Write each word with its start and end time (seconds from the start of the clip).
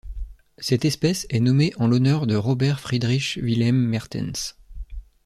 Cette 0.57 0.83
espèce 0.83 1.27
est 1.29 1.39
nommée 1.39 1.73
en 1.77 1.85
l'honneur 1.87 2.25
de 2.25 2.35
Robert 2.35 2.79
Friedrich 2.79 3.37
Wilhelm 3.39 3.75
Mertens. 3.77 4.57